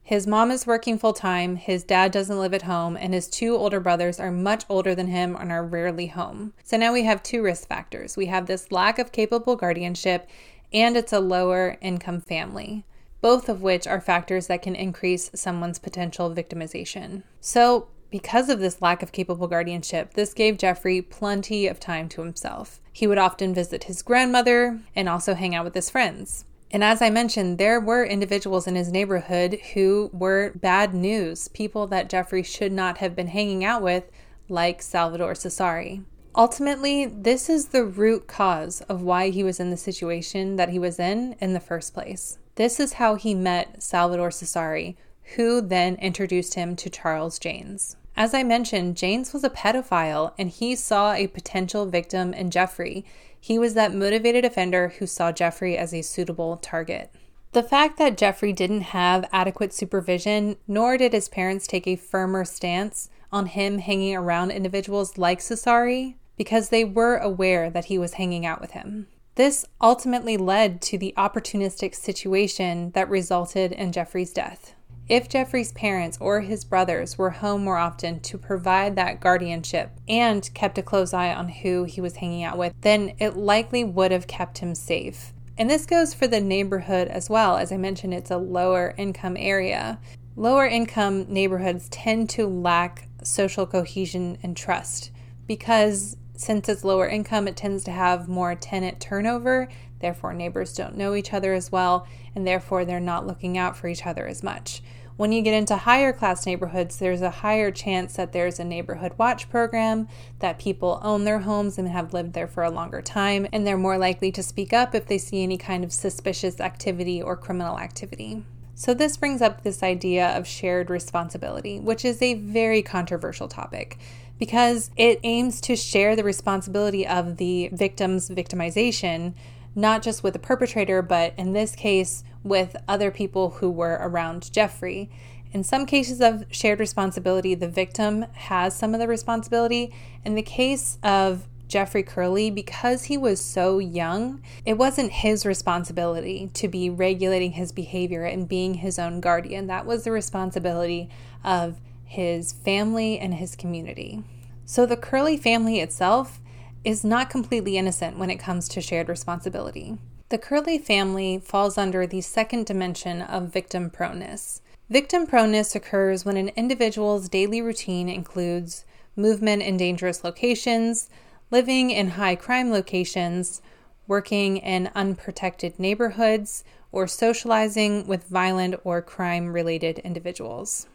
His 0.03 0.26
mom 0.26 0.50
is 0.50 0.67
working 0.67 0.99
full 0.99 1.12
time, 1.15 1.56
his 1.56 1.83
dad 1.83 2.12
doesn't 2.12 2.38
live 2.38 2.53
at 2.53 2.62
home, 2.62 2.99
and 2.99 3.15
his 3.15 3.29
two 3.29 3.56
older 3.56 3.81
brothers 3.81 4.21
are 4.21 4.33
much 4.33 4.65
older 4.69 4.94
than 4.94 5.06
him 5.06 5.37
and 5.37 5.50
are 5.50 5.65
rarely 5.65 6.09
home. 6.09 6.53
So 6.65 6.76
now 6.76 6.93
we 6.93 7.05
have 7.05 7.23
two 7.23 7.43
risk 7.43 7.67
factors. 7.67 8.15
We 8.15 8.26
have 8.26 8.44
this 8.44 8.71
lack 8.71 8.99
of 8.99 9.12
capable 9.12 9.56
guardianship, 9.56 10.29
and 10.71 10.97
it's 10.97 11.12
a 11.12 11.21
lower 11.21 11.79
income 11.81 12.21
family, 12.21 12.85
both 13.21 13.49
of 13.49 13.63
which 13.63 13.87
are 13.87 14.01
factors 14.01 14.47
that 14.47 14.63
can 14.63 14.75
increase 14.75 15.31
someone's 15.35 15.79
potential 15.79 16.31
victimization. 16.31 17.23
So, 17.41 17.89
because 18.11 18.49
of 18.49 18.59
this 18.59 18.83
lack 18.83 19.03
of 19.03 19.13
capable 19.13 19.47
guardianship, 19.47 20.15
this 20.15 20.35
gave 20.35 20.59
Jeffrey 20.59 21.01
plenty 21.01 21.67
of 21.67 21.79
time 21.79 22.09
to 22.11 22.23
himself. 22.23 22.81
He 22.93 23.07
would 23.07 23.19
often 23.19 23.55
visit 23.55 23.85
his 23.85 24.03
grandmother 24.03 24.81
and 24.97 25.09
also 25.09 25.35
hang 25.35 25.55
out 25.55 25.65
with 25.65 25.75
his 25.75 25.91
friends. 25.91 26.45
And 26.73 26.85
as 26.85 27.03
I 27.03 27.11
mentioned, 27.11 27.59
there 27.59 27.81
were 27.81 28.05
individuals 28.05 28.67
in 28.67 28.77
his 28.77 28.93
neighborhood 28.93 29.59
who 29.75 30.11
were 30.13 30.53
bad 30.55 30.95
news, 30.95 31.49
people 31.49 31.87
that 31.89 32.09
Jeffrey 32.09 32.43
should 32.43 32.73
not 32.73 32.99
have 32.99 33.17
been 33.17 33.29
hanging 33.29 33.65
out 33.65 33.83
with, 33.83 34.05
like 34.49 34.83
Salvador 34.83 35.33
Cesari. 35.35 36.05
Ultimately, 36.37 37.07
this 37.07 37.51
is 37.51 37.67
the 37.67 37.85
root 37.85 38.29
cause 38.29 38.83
of 38.83 39.03
why 39.03 39.31
he 39.31 39.43
was 39.43 39.59
in 39.59 39.71
the 39.71 39.77
situation 39.77 40.57
that 40.57 40.69
he 40.69 40.79
was 40.79 41.01
in 41.01 41.35
in 41.41 41.55
the 41.55 41.61
first 41.61 41.93
place. 41.93 42.39
This 42.56 42.81
is 42.81 42.94
how 42.94 43.14
he 43.14 43.35
met 43.35 43.82
Salvador 43.82 44.31
Cesari, 44.31 44.97
who 45.37 45.61
then 45.61 45.94
introduced 45.97 46.55
him 46.55 46.76
to 46.76 46.91
Charles 46.91 47.38
Jaynes. 47.38 47.97
As 48.16 48.35
I 48.35 48.42
mentioned, 48.42 48.97
Jaynes 48.97 49.33
was 49.33 49.45
a 49.45 49.50
pedophile 49.50 50.33
and 50.38 50.50
he 50.50 50.75
saw 50.75 51.12
a 51.12 51.28
potential 51.28 51.87
victim 51.87 52.35
in 52.35 52.50
Jeffrey. 52.50 53.04
He 53.40 53.59
was 53.59 53.75
that 53.75 53.95
motivated 53.95 54.45
offender 54.45 54.88
who 54.99 55.07
saw 55.07 55.33
Jeffrey 55.33 55.78
as 55.78 55.95
a 55.95 56.02
suitable 56.02 56.57
target. 56.59 57.11
The 57.52 57.62
fact 57.62 57.99
that 57.99 58.19
Jeffrey 58.19 58.52
didn't 58.52 58.83
have 58.83 59.28
adequate 59.33 59.73
supervision, 59.73 60.57
nor 60.69 60.97
did 60.97 61.12
his 61.12 61.28
parents 61.28 61.66
take 61.66 61.87
a 61.87 61.97
firmer 61.97 62.45
stance 62.45 63.09
on 63.33 63.47
him 63.47 63.78
hanging 63.78 64.14
around 64.14 64.50
individuals 64.50 65.16
like 65.16 65.40
Cesari, 65.40 66.14
because 66.37 66.69
they 66.69 66.85
were 66.85 67.16
aware 67.16 67.71
that 67.71 67.87
he 67.87 67.99
was 67.99 68.14
hanging 68.14 68.47
out 68.47 68.61
with 68.61 68.73
him. 68.73 69.09
This 69.40 69.64
ultimately 69.80 70.37
led 70.37 70.82
to 70.82 70.99
the 70.99 71.14
opportunistic 71.16 71.94
situation 71.94 72.90
that 72.90 73.09
resulted 73.09 73.73
in 73.73 73.90
Jeffrey's 73.90 74.35
death. 74.35 74.75
If 75.09 75.30
Jeffrey's 75.30 75.73
parents 75.73 76.18
or 76.20 76.42
his 76.42 76.62
brothers 76.62 77.16
were 77.16 77.30
home 77.30 77.64
more 77.64 77.78
often 77.78 78.20
to 78.20 78.37
provide 78.37 78.97
that 78.97 79.18
guardianship 79.18 79.92
and 80.06 80.52
kept 80.52 80.76
a 80.76 80.82
close 80.82 81.14
eye 81.14 81.32
on 81.32 81.49
who 81.49 81.85
he 81.85 82.02
was 82.02 82.16
hanging 82.16 82.42
out 82.42 82.59
with, 82.59 82.75
then 82.82 83.14
it 83.18 83.35
likely 83.35 83.82
would 83.82 84.11
have 84.11 84.26
kept 84.26 84.59
him 84.59 84.75
safe. 84.75 85.32
And 85.56 85.70
this 85.70 85.87
goes 85.87 86.12
for 86.12 86.26
the 86.26 86.42
neighborhood 86.42 87.09
as 87.09 87.30
well. 87.30 87.56
As 87.56 87.73
I 87.73 87.78
mentioned, 87.78 88.12
it's 88.12 88.30
a 88.30 88.37
lower 88.37 88.92
income 88.99 89.38
area. 89.38 89.99
Lower 90.37 90.66
income 90.66 91.25
neighborhoods 91.32 91.88
tend 91.88 92.28
to 92.28 92.47
lack 92.47 93.09
social 93.25 93.64
cohesion 93.64 94.37
and 94.42 94.54
trust 94.54 95.12
because 95.47 96.18
since 96.40 96.70
it's 96.70 96.85
lower 96.85 97.06
income, 97.06 97.47
it 97.47 97.54
tends 97.54 97.85
to 97.85 97.90
have 97.90 98.26
more 98.26 98.54
tenant 98.54 98.99
turnover. 98.99 99.68
Therefore, 99.99 100.32
neighbors 100.32 100.73
don't 100.73 100.97
know 100.97 101.14
each 101.14 101.35
other 101.35 101.52
as 101.52 101.70
well, 101.70 102.06
and 102.35 102.47
therefore, 102.47 102.87
they're 102.87 102.99
not 102.99 103.26
looking 103.26 103.59
out 103.59 103.76
for 103.76 103.88
each 103.88 104.06
other 104.06 104.26
as 104.26 104.42
much. 104.42 104.82
When 105.18 105.32
you 105.32 105.42
get 105.42 105.52
into 105.52 105.76
higher 105.76 106.14
class 106.14 106.47
neighborhoods, 106.47 106.97
there's 106.97 107.20
a 107.20 107.28
higher 107.28 107.70
chance 107.70 108.14
that 108.14 108.32
there's 108.32 108.59
a 108.59 108.64
neighborhood 108.64 109.12
watch 109.18 109.50
program, 109.50 110.09
that 110.38 110.59
people 110.59 110.99
own 111.02 111.25
their 111.25 111.40
homes 111.40 111.76
and 111.76 111.87
have 111.88 112.14
lived 112.14 112.32
there 112.32 112.49
for 112.49 112.64
a 112.64 112.70
longer 112.70 113.02
time, 113.02 113.47
and 113.52 113.66
they're 113.66 113.76
more 113.76 113.99
likely 113.99 114.32
to 114.32 114.42
speak 114.42 114.73
up 114.73 114.94
if 114.94 115.09
they 115.09 115.18
see 115.18 115.42
any 115.42 115.59
kind 115.59 115.85
of 115.85 115.92
suspicious 115.92 116.59
activity 116.59 117.20
or 117.20 117.37
criminal 117.37 117.78
activity. 117.78 118.42
So, 118.75 118.94
this 118.94 119.18
brings 119.18 119.42
up 119.42 119.62
this 119.62 119.82
idea 119.82 120.28
of 120.28 120.47
shared 120.47 120.88
responsibility, 120.88 121.78
which 121.78 122.02
is 122.02 122.23
a 122.23 122.32
very 122.32 122.80
controversial 122.80 123.47
topic 123.47 123.99
because 124.40 124.90
it 124.97 125.20
aims 125.23 125.61
to 125.61 125.76
share 125.76 126.16
the 126.16 126.25
responsibility 126.25 127.06
of 127.06 127.37
the 127.37 127.68
victim's 127.73 128.30
victimization, 128.30 129.35
not 129.76 130.02
just 130.02 130.25
with 130.25 130.32
the 130.32 130.38
perpetrator, 130.38 131.02
but 131.02 131.35
in 131.37 131.52
this 131.52 131.76
case, 131.76 132.25
with 132.42 132.75
other 132.88 133.11
people 133.11 133.50
who 133.50 133.70
were 133.70 133.99
around 134.00 134.50
Jeffrey. 134.50 135.11
In 135.52 135.62
some 135.62 135.85
cases 135.85 136.23
of 136.23 136.44
shared 136.50 136.80
responsibility, 136.80 137.54
the 137.54 137.68
victim 137.68 138.25
has 138.32 138.75
some 138.75 138.94
of 138.94 139.00
the 139.00 139.06
responsibility. 139.06 139.92
In 140.25 140.37
the 140.37 140.42
case 140.42 140.99
of 141.02 141.47
Jeffrey 141.68 142.02
Curley, 142.02 142.50
because 142.50 143.04
he 143.04 143.18
was 143.18 143.40
so 143.40 143.78
young, 143.78 144.40
it 144.64 144.78
wasn't 144.78 145.12
his 145.12 145.44
responsibility 145.44 146.50
to 146.54 146.66
be 146.66 146.88
regulating 146.88 147.52
his 147.52 147.73
behavior 147.73 148.25
and 148.25 148.49
being 148.49 148.75
his 148.75 148.99
own 148.99 149.20
guardian. 149.20 149.66
That 149.66 149.87
was 149.87 150.04
the 150.04 150.12
responsibility 150.12 151.11
of 151.44 151.78
his 152.11 152.52
family 152.52 153.21
and 153.21 153.35
his 153.35 153.55
community. 153.55 154.25
So 154.64 154.85
the 154.85 154.97
Curley 154.97 155.37
family 155.37 155.79
itself 155.79 156.40
is 156.83 157.05
not 157.05 157.31
completely 157.31 157.79
innocent 157.79 158.19
when 158.19 158.31
it 158.31 158.40
comes 158.40 158.69
to 158.71 158.81
shared 158.81 159.09
responsibility. 159.09 159.97
The 160.29 160.37
Curley 160.37 160.76
family 160.76 161.38
falls 161.38 161.79
under 161.79 162.09
the 162.09 162.21
second 162.21 162.67
dimension 162.67 163.23
of 163.23 163.52
victim 163.52 163.90
proneness. 163.90 164.61
Victim 164.88 165.25
proneness 165.25 165.76
occurs 165.76 166.25
when 166.25 166.37
an 166.37 166.49
individual's 166.57 167.29
daily 167.29 167.62
routine 167.62 168.09
includes 168.09 168.85
movement 169.14 169.62
in 169.62 169.76
dangerous 169.76 170.25
locations, 170.25 171.09
living 171.52 171.90
in 171.90 172.11
high 172.11 172.35
crime 172.35 172.73
locations, 172.73 173.62
working 174.09 174.57
in 174.57 174.90
unprotected 174.97 175.79
neighborhoods, 175.79 176.64
or 176.90 177.07
socializing 177.07 178.05
with 178.09 178.26
violent 178.26 178.75
or 178.83 179.00
crime 179.00 179.52
related 179.52 180.00
individuals. 180.00 180.88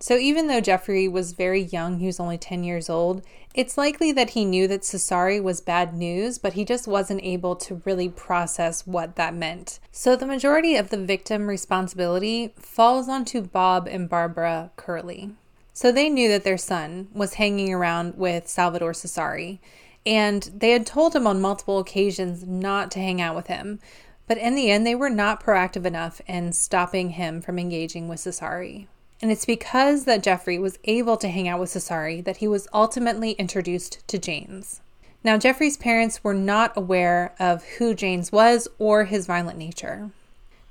So, 0.00 0.16
even 0.16 0.46
though 0.46 0.60
Jeffrey 0.60 1.08
was 1.08 1.32
very 1.32 1.60
young, 1.60 1.98
he 1.98 2.06
was 2.06 2.20
only 2.20 2.38
10 2.38 2.62
years 2.62 2.88
old, 2.88 3.22
it's 3.52 3.76
likely 3.76 4.12
that 4.12 4.30
he 4.30 4.44
knew 4.44 4.68
that 4.68 4.84
Cesare 4.84 5.42
was 5.42 5.60
bad 5.60 5.92
news, 5.92 6.38
but 6.38 6.52
he 6.52 6.64
just 6.64 6.86
wasn't 6.86 7.24
able 7.24 7.56
to 7.56 7.82
really 7.84 8.08
process 8.08 8.86
what 8.86 9.16
that 9.16 9.34
meant. 9.34 9.80
So, 9.90 10.14
the 10.14 10.26
majority 10.26 10.76
of 10.76 10.90
the 10.90 11.04
victim 11.04 11.48
responsibility 11.48 12.54
falls 12.56 13.08
onto 13.08 13.42
Bob 13.42 13.88
and 13.88 14.08
Barbara 14.08 14.70
Curley. 14.76 15.32
So, 15.72 15.90
they 15.90 16.08
knew 16.08 16.28
that 16.28 16.44
their 16.44 16.58
son 16.58 17.08
was 17.12 17.34
hanging 17.34 17.74
around 17.74 18.16
with 18.16 18.46
Salvador 18.46 18.94
Cesare, 18.94 19.58
and 20.06 20.44
they 20.54 20.70
had 20.70 20.86
told 20.86 21.16
him 21.16 21.26
on 21.26 21.40
multiple 21.40 21.80
occasions 21.80 22.46
not 22.46 22.92
to 22.92 23.00
hang 23.00 23.20
out 23.20 23.34
with 23.34 23.48
him. 23.48 23.80
But 24.28 24.38
in 24.38 24.54
the 24.54 24.70
end, 24.70 24.86
they 24.86 24.94
were 24.94 25.10
not 25.10 25.42
proactive 25.42 25.84
enough 25.84 26.20
in 26.28 26.52
stopping 26.52 27.10
him 27.10 27.40
from 27.40 27.58
engaging 27.58 28.06
with 28.06 28.20
Cesare. 28.20 28.86
And 29.20 29.32
it's 29.32 29.44
because 29.44 30.04
that 30.04 30.22
Jeffrey 30.22 30.58
was 30.58 30.78
able 30.84 31.16
to 31.16 31.28
hang 31.28 31.48
out 31.48 31.60
with 31.60 31.70
Cesare 31.70 32.22
that 32.22 32.36
he 32.38 32.48
was 32.48 32.68
ultimately 32.72 33.32
introduced 33.32 34.06
to 34.08 34.18
Jaynes. 34.18 34.80
Now, 35.24 35.36
Jeffrey's 35.36 35.76
parents 35.76 36.22
were 36.22 36.34
not 36.34 36.76
aware 36.76 37.34
of 37.40 37.64
who 37.64 37.94
Jaynes 37.94 38.30
was 38.30 38.68
or 38.78 39.04
his 39.04 39.26
violent 39.26 39.58
nature. 39.58 40.10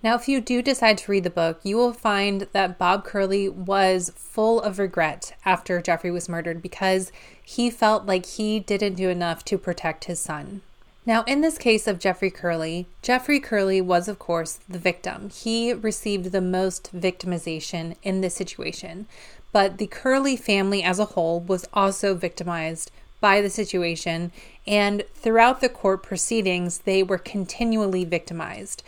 Now, 0.04 0.16
if 0.16 0.30
you 0.30 0.40
do 0.40 0.62
decide 0.62 0.98
to 1.00 1.12
read 1.12 1.24
the 1.24 1.30
book, 1.30 1.60
you 1.64 1.76
will 1.76 1.92
find 1.92 2.48
that 2.54 2.78
Bob 2.78 3.04
Curley 3.04 3.50
was 3.50 4.14
full 4.16 4.62
of 4.62 4.80
regret 4.80 5.36
after 5.44 5.82
Jeffrey 5.82 6.12
was 6.12 6.30
murdered 6.30 6.62
because 6.62 7.12
he 7.44 7.70
felt 7.70 8.06
like 8.06 8.26
he 8.26 8.60
didn't 8.60 8.94
do 8.94 9.10
enough 9.10 9.44
to 9.46 9.58
protect 9.58 10.06
his 10.06 10.20
son. 10.20 10.62
Now, 11.08 11.24
in 11.24 11.40
this 11.40 11.58
case 11.58 11.88
of 11.88 12.00
Jeffrey 12.00 12.30
Curley, 12.30 12.86
Jeffrey 13.02 13.40
Curley 13.40 13.80
was, 13.80 14.10
of 14.10 14.20
course, 14.20 14.60
the 14.68 14.78
victim. 14.78 15.30
He 15.30 15.72
received 15.72 16.34
the 16.34 16.42
most 16.42 16.94
victimization 16.94 17.96
in 18.04 18.20
this 18.20 18.36
situation. 18.36 19.08
But 19.54 19.78
the 19.78 19.88
Curley 19.88 20.36
family 20.36 20.84
as 20.84 21.00
a 21.00 21.06
whole 21.06 21.40
was 21.40 21.66
also 21.72 22.14
victimized 22.14 22.92
by 23.22 23.40
the 23.40 23.50
situation, 23.50 24.34
and 24.68 25.04
throughout 25.16 25.62
the 25.62 25.70
court 25.70 26.04
proceedings, 26.04 26.80
they 26.80 27.04
were 27.04 27.18
continually 27.18 28.04
victimized. 28.04 28.84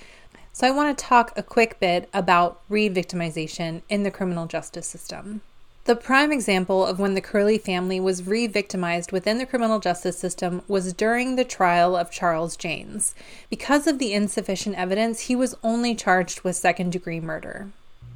So, 0.51 0.67
I 0.67 0.71
want 0.71 0.95
to 0.95 1.05
talk 1.05 1.31
a 1.37 1.41
quick 1.41 1.79
bit 1.79 2.09
about 2.13 2.59
re 2.67 2.89
victimization 2.89 3.81
in 3.87 4.03
the 4.03 4.11
criminal 4.11 4.45
justice 4.45 4.87
system. 4.87 5.39
The 5.85 5.95
prime 5.95 6.31
example 6.31 6.85
of 6.85 6.99
when 6.99 7.13
the 7.13 7.21
Curley 7.21 7.57
family 7.57 7.99
was 7.99 8.27
re 8.27 8.47
victimized 8.47 9.11
within 9.11 9.37
the 9.37 9.45
criminal 9.45 9.79
justice 9.79 10.19
system 10.19 10.61
was 10.67 10.93
during 10.93 11.35
the 11.35 11.43
trial 11.43 11.95
of 11.95 12.11
Charles 12.11 12.55
Jaynes. 12.57 13.15
Because 13.49 13.87
of 13.87 13.97
the 13.97 14.13
insufficient 14.13 14.75
evidence, 14.77 15.21
he 15.21 15.35
was 15.35 15.55
only 15.63 15.95
charged 15.95 16.41
with 16.41 16.55
second 16.55 16.91
degree 16.91 17.19
murder. 17.19 17.69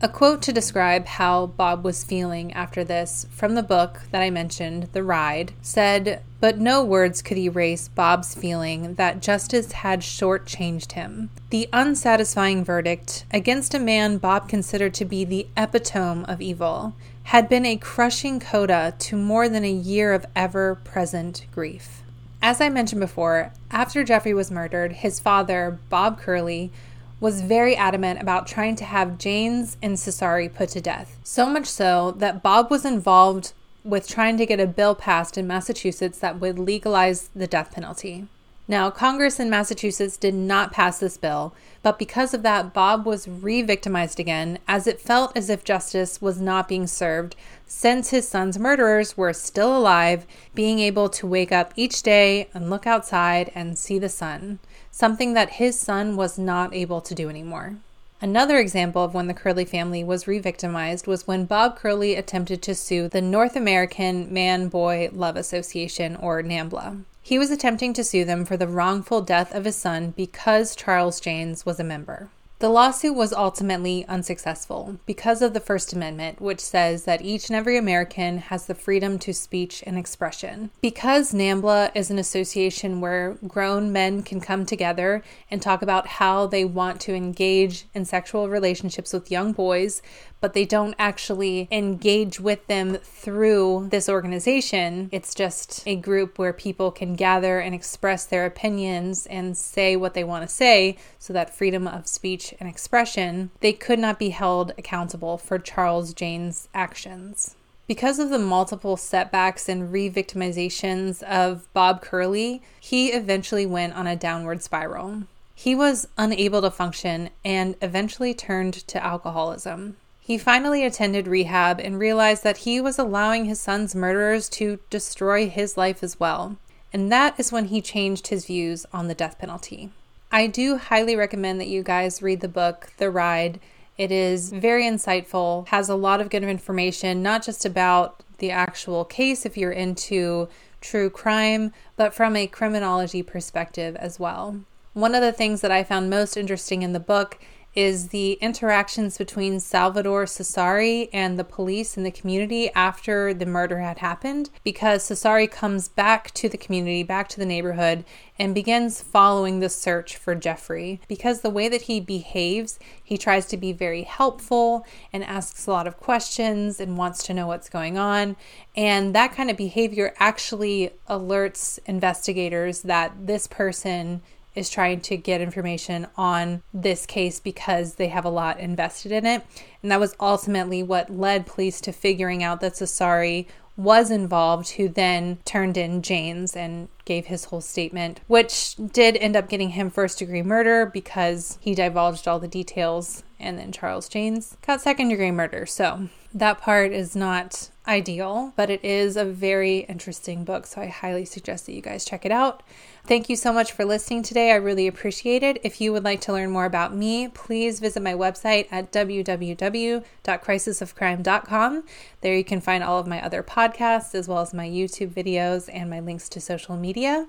A 0.03 0.09
quote 0.09 0.41
to 0.41 0.51
describe 0.51 1.05
how 1.05 1.45
Bob 1.45 1.85
was 1.85 2.03
feeling 2.03 2.51
after 2.51 2.83
this 2.83 3.25
from 3.31 3.55
the 3.55 3.63
book 3.63 4.01
that 4.11 4.21
I 4.21 4.29
mentioned, 4.29 4.89
The 4.91 5.01
Ride, 5.01 5.53
said, 5.61 6.21
But 6.41 6.59
no 6.59 6.83
words 6.83 7.21
could 7.21 7.37
erase 7.37 7.87
Bob's 7.87 8.35
feeling 8.35 8.95
that 8.95 9.21
justice 9.21 9.71
had 9.71 10.01
shortchanged 10.01 10.91
him. 10.91 11.29
The 11.51 11.69
unsatisfying 11.71 12.65
verdict 12.65 13.23
against 13.31 13.73
a 13.73 13.79
man 13.79 14.17
Bob 14.17 14.49
considered 14.49 14.93
to 14.95 15.05
be 15.05 15.23
the 15.23 15.47
epitome 15.55 16.25
of 16.25 16.41
evil 16.41 16.95
had 17.23 17.49
been 17.49 17.65
a 17.65 17.77
crushing 17.77 18.39
coda 18.39 18.93
to 18.99 19.15
more 19.15 19.49
than 19.49 19.63
a 19.63 19.71
year 19.71 20.13
of 20.13 20.25
ever 20.35 20.75
present 20.83 21.45
grief. 21.51 22.01
As 22.41 22.59
I 22.59 22.69
mentioned 22.69 22.99
before, 22.99 23.53
after 23.71 24.03
Jeffrey 24.03 24.33
was 24.33 24.51
murdered, 24.51 24.91
his 24.91 25.19
father, 25.19 25.79
Bob 25.89 26.19
Curley, 26.19 26.71
was 27.19 27.41
very 27.41 27.73
adamant 27.75 28.21
about 28.21 28.45
trying 28.45 28.75
to 28.75 28.83
have 28.83 29.17
Jaynes 29.17 29.77
and 29.81 29.97
Cesare 29.97 30.49
put 30.49 30.69
to 30.69 30.81
death. 30.81 31.17
So 31.23 31.45
much 31.45 31.67
so 31.67 32.11
that 32.17 32.43
Bob 32.43 32.69
was 32.69 32.83
involved 32.83 33.53
with 33.85 34.07
trying 34.07 34.37
to 34.37 34.45
get 34.45 34.59
a 34.59 34.67
bill 34.67 34.93
passed 34.93 35.37
in 35.37 35.47
Massachusetts 35.47 36.19
that 36.19 36.41
would 36.41 36.59
legalize 36.59 37.29
the 37.33 37.47
death 37.47 37.71
penalty. 37.71 38.27
Now, 38.65 38.89
Congress 38.89 39.41
in 39.41 39.49
Massachusetts 39.49 40.15
did 40.15 40.33
not 40.33 40.71
pass 40.71 40.97
this 40.97 41.17
bill, 41.17 41.53
but 41.81 41.99
because 41.99 42.33
of 42.33 42.43
that, 42.43 42.73
Bob 42.73 43.05
was 43.05 43.27
re 43.27 43.61
victimized 43.61 44.21
again, 44.21 44.57
as 44.69 44.87
it 44.87 45.01
felt 45.01 45.35
as 45.35 45.49
if 45.49 45.65
justice 45.65 46.21
was 46.21 46.39
not 46.39 46.69
being 46.69 46.87
served 46.87 47.35
since 47.67 48.11
his 48.11 48.25
son's 48.25 48.57
murderers 48.57 49.17
were 49.17 49.33
still 49.33 49.75
alive, 49.75 50.25
being 50.55 50.79
able 50.79 51.09
to 51.09 51.27
wake 51.27 51.51
up 51.51 51.73
each 51.75 52.03
day 52.03 52.47
and 52.53 52.69
look 52.69 52.87
outside 52.87 53.51
and 53.53 53.77
see 53.77 53.99
the 53.99 54.07
sun, 54.07 54.59
something 54.91 55.33
that 55.33 55.59
his 55.59 55.77
son 55.77 56.15
was 56.15 56.37
not 56.37 56.73
able 56.73 57.01
to 57.01 57.13
do 57.13 57.29
anymore. 57.29 57.75
Another 58.21 58.59
example 58.59 59.03
of 59.03 59.13
when 59.13 59.27
the 59.27 59.33
Curley 59.33 59.65
family 59.65 60.05
was 60.05 60.25
re 60.25 60.39
victimized 60.39 61.05
was 61.05 61.27
when 61.27 61.43
Bob 61.43 61.75
Curley 61.75 62.15
attempted 62.15 62.61
to 62.61 62.75
sue 62.75 63.09
the 63.09 63.21
North 63.21 63.57
American 63.57 64.31
Man 64.33 64.69
Boy 64.69 65.09
Love 65.11 65.35
Association, 65.35 66.15
or 66.15 66.41
NAMBLA. 66.41 67.03
He 67.25 67.39
was 67.39 67.49
attempting 67.49 67.93
to 67.93 68.03
sue 68.03 68.25
them 68.25 68.43
for 68.43 68.57
the 68.57 68.67
wrongful 68.67 69.21
death 69.21 69.55
of 69.55 69.63
his 69.63 69.77
son 69.77 70.13
because 70.17 70.75
Charles 70.75 71.21
Jaynes 71.21 71.65
was 71.65 71.79
a 71.79 71.83
member. 71.83 72.29
The 72.59 72.69
lawsuit 72.69 73.15
was 73.15 73.33
ultimately 73.33 74.05
unsuccessful 74.07 74.97
because 75.05 75.41
of 75.41 75.53
the 75.53 75.59
First 75.59 75.91
Amendment, 75.91 76.39
which 76.39 76.61
says 76.61 77.03
that 77.03 77.21
each 77.21 77.49
and 77.49 77.57
every 77.57 77.77
American 77.77 78.37
has 78.37 78.67
the 78.67 78.75
freedom 78.75 79.19
to 79.19 79.33
speech 79.33 79.83
and 79.85 79.97
expression. 79.97 80.69
Because 80.79 81.33
NAMBLA 81.33 81.91
is 81.93 82.09
an 82.09 82.19
association 82.19 83.01
where 83.01 83.37
grown 83.47 83.91
men 83.91 84.23
can 84.23 84.39
come 84.39 84.65
together 84.65 85.23
and 85.51 85.61
talk 85.61 85.81
about 85.81 86.07
how 86.07 86.47
they 86.47 86.63
want 86.63 87.01
to 87.01 87.13
engage 87.13 87.85
in 87.93 88.05
sexual 88.05 88.47
relationships 88.47 89.11
with 89.11 89.29
young 89.29 89.51
boys, 89.51 90.01
but 90.39 90.53
they 90.53 90.65
don't 90.65 90.95
actually 90.99 91.69
engage 91.71 92.39
with 92.39 92.67
them 92.67 92.95
through 92.95 93.87
this 93.91 94.09
organization. 94.09 95.09
It's 95.11 95.33
just 95.33 95.83
a 95.87 95.95
group 95.95 96.37
where 96.37 96.51
people 96.51 96.91
can 96.91 97.15
gather 97.15 97.59
and 97.59 97.73
express 97.73 98.25
their 98.25 98.45
opinions 98.45 99.25
and 99.25 99.57
say 99.57 99.95
what 99.95 100.13
they 100.13 100.23
want 100.23 100.47
to 100.47 100.53
say, 100.53 100.97
so 101.17 101.31
that 101.33 101.55
freedom 101.55 101.87
of 101.87 102.07
speech 102.07 102.42
and 102.59 102.67
expression, 102.67 103.51
they 103.59 103.71
could 103.71 103.99
not 103.99 104.17
be 104.19 104.29
held 104.29 104.73
accountable 104.77 105.37
for 105.37 105.59
Charles 105.59 106.13
Jaynes' 106.13 106.67
actions. 106.73 107.55
Because 107.85 108.17
of 108.17 108.29
the 108.29 108.39
multiple 108.39 108.97
setbacks 108.97 109.69
and 109.69 109.91
re 109.91 110.09
victimizations 110.09 111.21
of 111.23 111.71
Bob 111.73 112.01
Curley, 112.01 112.61
he 112.79 113.11
eventually 113.11 113.65
went 113.65 113.93
on 113.93 114.07
a 114.07 114.15
downward 114.15 114.63
spiral. 114.63 115.23
He 115.53 115.75
was 115.75 116.07
unable 116.17 116.61
to 116.61 116.71
function 116.71 117.29
and 117.45 117.75
eventually 117.81 118.33
turned 118.33 118.73
to 118.87 119.03
alcoholism. 119.03 119.97
He 120.19 120.37
finally 120.37 120.85
attended 120.85 121.27
rehab 121.27 121.79
and 121.81 121.99
realized 121.99 122.43
that 122.43 122.59
he 122.59 122.79
was 122.79 122.97
allowing 122.97 123.45
his 123.45 123.59
son's 123.59 123.93
murderers 123.93 124.47
to 124.49 124.79
destroy 124.89 125.49
his 125.49 125.75
life 125.77 126.01
as 126.01 126.19
well. 126.19 126.57
And 126.93 127.11
that 127.11 127.37
is 127.37 127.51
when 127.51 127.65
he 127.65 127.81
changed 127.81 128.27
his 128.27 128.45
views 128.45 128.85
on 128.93 129.09
the 129.09 129.15
death 129.15 129.37
penalty. 129.37 129.91
I 130.33 130.47
do 130.47 130.79
highly 130.79 131.15
recommend 131.15 131.61
that 131.61 131.67
you 131.67 131.83
guys 131.83 132.23
read 132.23 132.41
the 132.41 132.47
book, 132.47 132.91
The 132.97 133.11
Ride. 133.11 133.59
It 133.99 134.11
is 134.11 134.51
very 134.51 134.83
insightful, 134.83 135.67
has 135.67 135.89
a 135.89 135.95
lot 135.95 136.19
of 136.19 136.31
good 136.31 136.41
information, 136.41 137.21
not 137.21 137.43
just 137.43 137.65
about 137.65 138.23
the 138.39 138.49
actual 138.49 139.05
case 139.05 139.45
if 139.45 139.57
you're 139.57 139.71
into 139.71 140.49
true 140.81 141.11
crime, 141.11 141.71
but 141.97 142.15
from 142.15 142.35
a 142.35 142.47
criminology 142.47 143.21
perspective 143.21 143.95
as 143.97 144.19
well. 144.19 144.61
One 144.93 145.13
of 145.13 145.21
the 145.21 145.31
things 145.31 145.61
that 145.61 145.69
I 145.69 145.83
found 145.83 146.09
most 146.09 146.35
interesting 146.35 146.81
in 146.81 146.93
the 146.93 146.99
book 146.99 147.37
is 147.75 148.09
the 148.09 148.33
interactions 148.33 149.17
between 149.17 149.59
Salvador 149.59 150.25
Cesari 150.25 151.09
and 151.11 151.39
the 151.39 151.43
police 151.43 151.97
and 151.97 152.05
the 152.05 152.11
community 152.11 152.69
after 152.73 153.33
the 153.33 153.45
murder 153.45 153.79
had 153.79 153.97
happened 153.97 154.49
because 154.63 155.03
Cesari 155.03 155.49
comes 155.49 155.87
back 155.87 156.31
to 156.31 156.47
the 156.47 156.57
community, 156.57 157.03
back 157.03 157.27
to 157.29 157.39
the 157.39 157.45
neighborhood, 157.45 158.05
and 158.37 158.53
begins 158.53 159.01
following 159.01 159.59
the 159.59 159.69
search 159.69 160.17
for 160.17 160.35
Jeffrey. 160.35 161.01
Because 161.07 161.41
the 161.41 161.49
way 161.49 161.67
that 161.69 161.83
he 161.83 161.99
behaves, 161.99 162.79
he 163.03 163.17
tries 163.17 163.45
to 163.47 163.57
be 163.57 163.73
very 163.73 164.03
helpful 164.03 164.85
and 165.11 165.23
asks 165.23 165.65
a 165.65 165.71
lot 165.71 165.87
of 165.87 165.99
questions 165.99 166.79
and 166.79 166.97
wants 166.97 167.23
to 167.23 167.33
know 167.33 167.47
what's 167.47 167.69
going 167.69 167.97
on. 167.97 168.35
And 168.75 169.15
that 169.15 169.33
kind 169.33 169.49
of 169.49 169.57
behavior 169.57 170.13
actually 170.19 170.91
alerts 171.09 171.79
investigators 171.85 172.81
that 172.83 173.27
this 173.27 173.47
person 173.47 174.21
is 174.55 174.69
trying 174.69 175.01
to 175.01 175.17
get 175.17 175.41
information 175.41 176.07
on 176.15 176.61
this 176.73 177.05
case 177.05 177.39
because 177.39 177.95
they 177.95 178.07
have 178.07 178.25
a 178.25 178.29
lot 178.29 178.59
invested 178.59 179.11
in 179.11 179.25
it. 179.25 179.45
And 179.81 179.91
that 179.91 179.99
was 179.99 180.15
ultimately 180.19 180.83
what 180.83 181.09
led 181.09 181.45
police 181.45 181.81
to 181.81 181.91
figuring 181.91 182.43
out 182.43 182.61
that 182.61 182.73
Cesari 182.73 183.47
was 183.75 184.11
involved, 184.11 184.69
who 184.71 184.87
then 184.87 185.39
turned 185.45 185.77
in 185.77 186.01
Jaynes 186.01 186.55
and 186.55 186.89
gave 187.05 187.25
his 187.25 187.45
whole 187.45 187.61
statement, 187.61 188.19
which 188.27 188.75
did 188.75 189.17
end 189.17 189.35
up 189.35 189.49
getting 189.49 189.69
him 189.69 189.89
first 189.89 190.19
degree 190.19 190.43
murder 190.43 190.85
because 190.85 191.57
he 191.59 191.73
divulged 191.73 192.27
all 192.27 192.39
the 192.39 192.47
details. 192.47 193.23
And 193.39 193.57
then 193.57 193.71
Charles 193.71 194.07
Jaynes 194.07 194.57
got 194.65 194.81
second 194.81 195.09
degree 195.09 195.31
murder. 195.31 195.65
So 195.65 196.09
that 196.33 196.61
part 196.61 196.91
is 196.91 197.15
not 197.15 197.71
ideal, 197.87 198.53
but 198.55 198.69
it 198.69 198.83
is 198.83 199.17
a 199.17 199.25
very 199.25 199.79
interesting 199.79 200.43
book. 200.43 200.65
So 200.65 200.81
I 200.81 200.87
highly 200.87 201.25
suggest 201.25 201.65
that 201.65 201.73
you 201.73 201.81
guys 201.81 202.05
check 202.05 202.25
it 202.25 202.31
out. 202.31 202.63
Thank 203.05 203.27
you 203.27 203.35
so 203.35 203.51
much 203.51 203.73
for 203.73 203.83
listening 203.83 204.23
today. 204.23 204.51
I 204.51 204.55
really 204.55 204.87
appreciate 204.87 205.43
it. 205.43 205.59
If 205.63 205.81
you 205.81 205.91
would 205.91 206.05
like 206.05 206.21
to 206.21 206.31
learn 206.31 206.51
more 206.51 206.63
about 206.65 206.95
me, 206.95 207.27
please 207.27 207.81
visit 207.81 208.01
my 208.01 208.13
website 208.13 208.67
at 208.71 208.93
www.crisisofcrime.com. 208.93 211.83
There 212.21 212.35
you 212.35 212.45
can 212.45 212.61
find 212.61 212.83
all 212.83 212.99
of 212.99 213.07
my 213.07 213.23
other 213.23 213.43
podcasts, 213.43 214.15
as 214.15 214.29
well 214.29 214.39
as 214.39 214.53
my 214.53 214.67
YouTube 214.67 215.13
videos 215.13 215.69
and 215.71 215.89
my 215.89 215.99
links 215.99 216.29
to 216.29 216.39
social 216.39 216.77
media. 216.77 217.27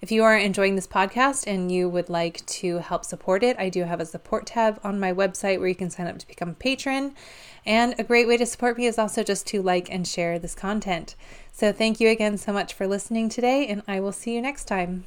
If 0.00 0.12
you 0.12 0.22
are 0.24 0.36
enjoying 0.36 0.76
this 0.76 0.86
podcast 0.86 1.46
and 1.46 1.72
you 1.72 1.88
would 1.88 2.10
like 2.10 2.44
to 2.46 2.78
help 2.78 3.04
support 3.04 3.42
it, 3.42 3.56
I 3.58 3.68
do 3.70 3.82
have 3.84 3.98
a 3.98 4.06
support 4.06 4.46
tab 4.46 4.78
on 4.84 5.00
my 5.00 5.12
website 5.12 5.58
where 5.58 5.68
you 5.68 5.74
can 5.74 5.90
sign 5.90 6.06
up 6.06 6.18
to 6.18 6.28
become 6.28 6.50
a 6.50 6.54
patron. 6.54 7.14
And 7.66 7.94
a 7.98 8.04
great 8.04 8.28
way 8.28 8.36
to 8.36 8.46
support 8.46 8.78
me 8.78 8.86
is 8.86 8.98
also 8.98 9.24
just 9.24 9.46
to 9.48 9.60
like 9.60 9.90
and 9.90 10.06
share 10.06 10.38
this 10.38 10.54
content. 10.54 11.16
So, 11.52 11.72
thank 11.72 11.98
you 11.98 12.08
again 12.08 12.38
so 12.38 12.52
much 12.52 12.72
for 12.72 12.86
listening 12.86 13.28
today, 13.28 13.66
and 13.66 13.82
I 13.88 13.98
will 13.98 14.12
see 14.12 14.34
you 14.34 14.42
next 14.42 14.66
time. 14.66 15.06